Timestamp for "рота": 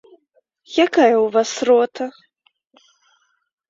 1.71-2.05